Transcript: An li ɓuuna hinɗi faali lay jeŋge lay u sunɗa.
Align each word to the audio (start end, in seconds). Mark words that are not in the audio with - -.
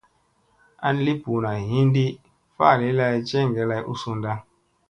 An 0.87 0.95
li 1.05 1.13
ɓuuna 1.21 1.51
hinɗi 1.69 2.05
faali 2.55 2.87
lay 2.99 3.15
jeŋge 3.29 3.61
lay 3.69 3.81
u 3.91 3.93
sunɗa. 4.01 4.33